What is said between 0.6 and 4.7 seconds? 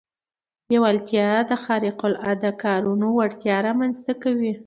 لېوالتیا د خارق العاده کارونو وړتيا رامنځته کوي.